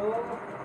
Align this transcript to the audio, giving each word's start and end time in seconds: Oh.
Oh. 0.00 0.57